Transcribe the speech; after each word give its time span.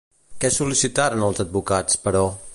Què 0.43 0.49
sol·licitaran 0.55 1.27
els 1.29 1.43
advocats, 1.45 2.01
però? 2.09 2.27